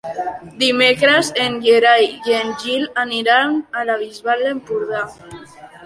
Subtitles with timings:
[0.61, 5.09] Dimecres en Gerai i en Gil aniran a la Bisbal d'Empordà.